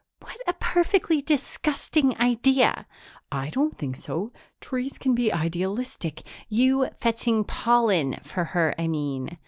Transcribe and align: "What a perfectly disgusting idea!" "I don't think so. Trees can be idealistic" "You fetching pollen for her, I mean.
"What 0.19 0.37
a 0.47 0.53
perfectly 0.53 1.21
disgusting 1.21 2.17
idea!" 2.17 2.87
"I 3.31 3.51
don't 3.51 3.77
think 3.77 3.95
so. 3.97 4.33
Trees 4.59 4.97
can 4.97 5.13
be 5.13 5.31
idealistic" 5.31 6.23
"You 6.59 6.89
fetching 6.97 7.43
pollen 7.43 8.15
for 8.23 8.45
her, 8.45 8.73
I 8.79 8.87
mean. 8.87 9.37